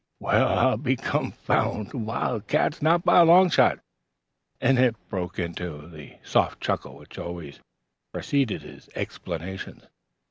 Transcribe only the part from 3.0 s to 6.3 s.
by a long shot;" and Eph broke into the